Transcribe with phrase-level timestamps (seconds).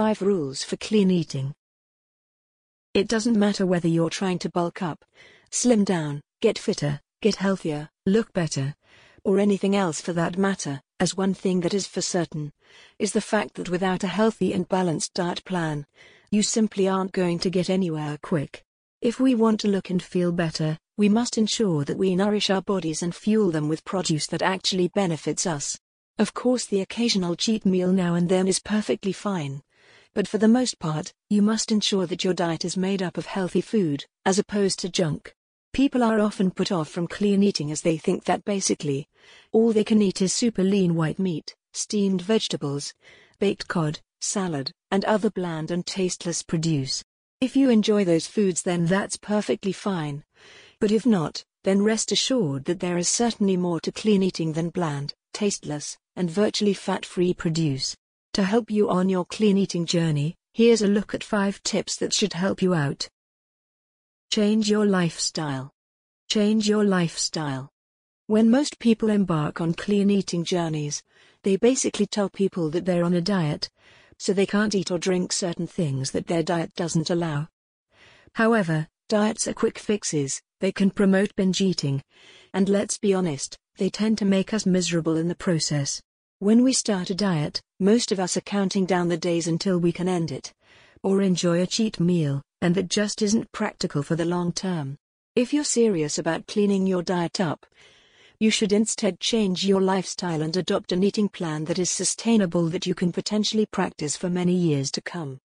[0.00, 1.52] 5 Rules for Clean Eating.
[2.94, 5.04] It doesn't matter whether you're trying to bulk up,
[5.50, 8.74] slim down, get fitter, get healthier, look better,
[9.24, 12.50] or anything else for that matter, as one thing that is for certain,
[12.98, 15.84] is the fact that without a healthy and balanced diet plan,
[16.30, 18.64] you simply aren't going to get anywhere quick.
[19.02, 22.62] If we want to look and feel better, we must ensure that we nourish our
[22.62, 25.78] bodies and fuel them with produce that actually benefits us.
[26.18, 29.62] Of course, the occasional cheat meal now and then is perfectly fine.
[30.14, 33.26] But for the most part, you must ensure that your diet is made up of
[33.26, 35.34] healthy food, as opposed to junk.
[35.72, 39.06] People are often put off from clean eating as they think that basically,
[39.52, 42.92] all they can eat is super lean white meat, steamed vegetables,
[43.38, 47.04] baked cod, salad, and other bland and tasteless produce.
[47.40, 50.24] If you enjoy those foods, then that's perfectly fine.
[50.80, 54.70] But if not, then rest assured that there is certainly more to clean eating than
[54.70, 57.96] bland, tasteless, and virtually fat free produce.
[58.34, 62.12] To help you on your clean eating journey, here's a look at 5 tips that
[62.12, 63.08] should help you out.
[64.30, 65.72] Change your lifestyle.
[66.28, 67.68] Change your lifestyle.
[68.28, 71.02] When most people embark on clean eating journeys,
[71.42, 73.68] they basically tell people that they're on a diet,
[74.16, 77.48] so they can't eat or drink certain things that their diet doesn't allow.
[78.34, 82.00] However, diets are quick fixes, they can promote binge eating.
[82.54, 86.00] And let's be honest, they tend to make us miserable in the process.
[86.42, 89.92] When we start a diet, most of us are counting down the days until we
[89.92, 90.54] can end it.
[91.02, 94.96] Or enjoy a cheat meal, and that just isn't practical for the long term.
[95.36, 97.66] If you're serious about cleaning your diet up,
[98.38, 102.86] you should instead change your lifestyle and adopt an eating plan that is sustainable that
[102.86, 105.40] you can potentially practice for many years to come.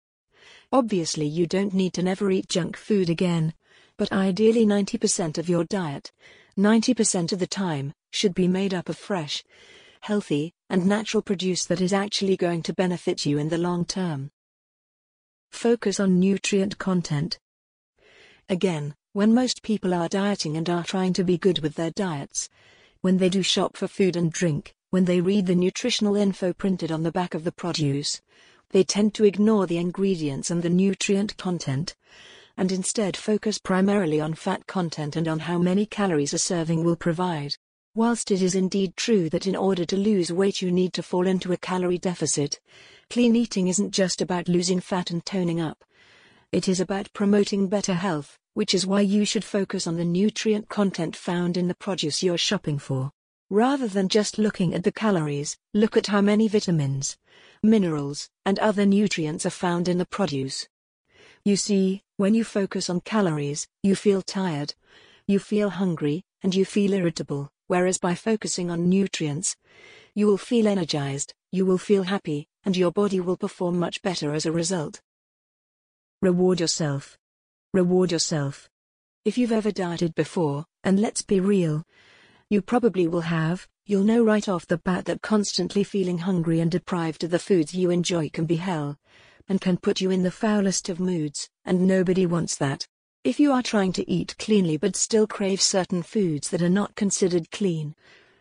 [0.74, 3.54] Obviously, you don't need to never eat junk food again,
[3.96, 6.12] but ideally 90% of your diet,
[6.60, 9.42] 90% of the time, should be made up of fresh,
[10.02, 14.32] healthy, and natural produce that is actually going to benefit you in the long term.
[15.52, 17.38] Focus on nutrient content.
[18.48, 22.48] Again, when most people are dieting and are trying to be good with their diets,
[23.02, 26.90] when they do shop for food and drink, when they read the nutritional info printed
[26.90, 28.22] on the back of the produce,
[28.70, 31.98] they tend to ignore the ingredients and the nutrient content,
[32.56, 36.96] and instead focus primarily on fat content and on how many calories a serving will
[36.96, 37.58] provide.
[37.94, 41.28] Whilst it is indeed true that in order to lose weight you need to fall
[41.28, 42.62] into a calorie deficit,
[43.10, 45.84] clean eating isn't just about losing fat and toning up.
[46.54, 50.70] It is about promoting better health, which is why you should focus on the nutrient
[50.70, 53.12] content found in the produce you're shopping for.
[53.50, 57.18] Rather than just looking at the calories, look at how many vitamins,
[57.62, 60.70] minerals, and other nutrients are found in the produce.
[61.44, 64.76] You see, when you focus on calories, you feel tired,
[65.28, 69.56] you feel hungry, and you feel irritable, whereas by focusing on nutrients,
[70.14, 74.34] you will feel energized, you will feel happy, and your body will perform much better
[74.34, 75.00] as a result.
[76.22, 77.18] Reward yourself.
[77.74, 78.70] Reward yourself.
[79.24, 81.86] If you've ever dieted before, and let's be real,
[82.50, 86.70] you probably will have, you'll know right off the bat that constantly feeling hungry and
[86.70, 88.98] deprived of the foods you enjoy can be hell,
[89.48, 92.86] and can put you in the foulest of moods, and nobody wants that.
[93.24, 96.96] If you are trying to eat cleanly but still crave certain foods that are not
[96.96, 97.94] considered clean,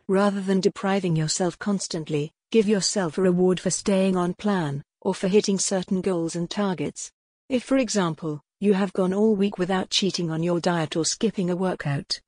[0.09, 5.29] rather than depriving yourself constantly, give yourself a reward for staying on plan, or for
[5.29, 7.13] hitting certain goals and targets.
[7.51, 11.51] If, for example, you have gone all week without cheating on your diet or skipping
[11.51, 12.19] a workout.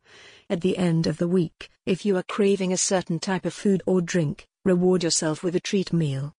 [0.51, 3.83] At the end of the week, if you are craving a certain type of food
[3.87, 6.35] or drink, reward yourself with a treat meal.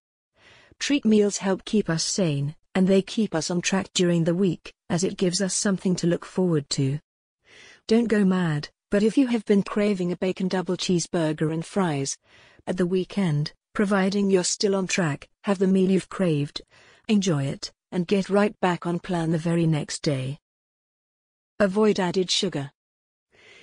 [0.78, 4.74] Treat meals help keep us sane, and they keep us on track during the week,
[4.90, 7.00] as it gives us something to look forward to.
[7.88, 12.18] Don't go mad, but if you have been craving a bacon double cheeseburger and fries,
[12.66, 16.62] at the weekend, providing you're still on track, have the meal you've craved.
[17.08, 20.40] Enjoy it and get right back on plan the very next day.
[21.60, 22.72] Avoid added sugar.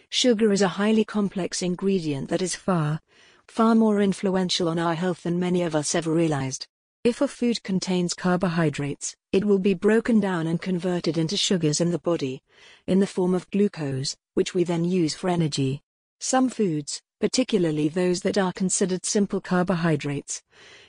[0.09, 3.01] Sugar is a highly complex ingredient that is far,
[3.49, 6.67] far more influential on our health than many of us ever realized.
[7.03, 11.93] If a food contains carbohydrates, it will be broken down and converted into sugars in
[11.93, 12.43] the body,
[12.87, 15.81] in the form of glucose, which we then use for energy.
[16.19, 20.43] Some foods, particularly those that are considered simple carbohydrates,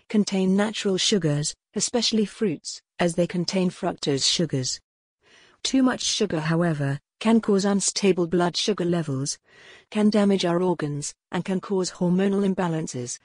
[0.09, 4.81] contain natural sugars, especially fruits, as they contain fructose sugars.
[5.63, 9.39] Too much sugar, however, can cause unstable blood sugar levels,
[9.89, 13.18] can damage our organs, and can cause hormonal imbalances,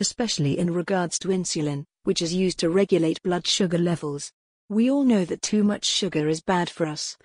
[0.00, 4.32] especially in regards to insulin, which is used to regulate blood sugar levels.
[4.68, 7.16] We all know that too much sugar is bad for us.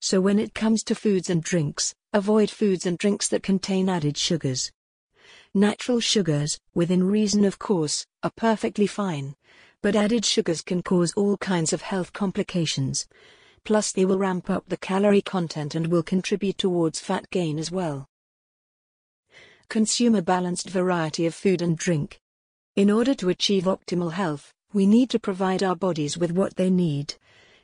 [0.00, 4.18] So when it comes to foods and drinks, avoid foods and drinks that contain added
[4.18, 4.72] sugars.
[5.54, 9.36] Natural sugars, within reason of course, are perfectly fine,
[9.82, 13.06] but added sugars can cause all kinds of health complications.
[13.62, 17.70] Plus, they will ramp up the calorie content and will contribute towards fat gain as
[17.70, 18.08] well.
[19.68, 22.20] Consume a balanced variety of food and drink.
[22.76, 26.70] In order to achieve optimal health, we need to provide our bodies with what they
[26.70, 27.14] need.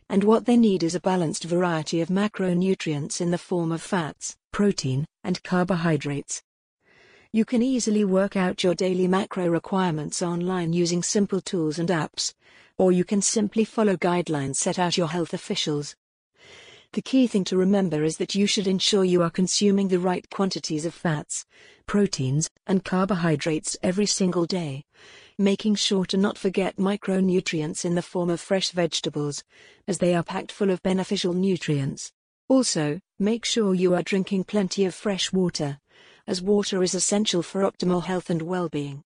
[0.09, 4.37] And what they need is a balanced variety of macronutrients in the form of fats,
[4.53, 6.45] protein, and carbohydrates.
[7.33, 12.33] You can easily work out your daily macro requirements online using simple tools and apps,
[12.79, 15.97] or you can simply follow guidelines set out your health officials.
[16.93, 20.29] The key thing to remember is that you should ensure you are consuming the right
[20.31, 21.47] quantities of fats,
[21.91, 24.85] proteins, and carbohydrates every single day,
[25.39, 29.43] making sure to not forget micronutrients in the form of fresh vegetables,
[29.89, 32.13] as they are packed full of beneficial nutrients.
[32.49, 35.81] Also, make sure you are drinking plenty of fresh water,
[36.29, 39.03] as water is essential for optimal health and well being.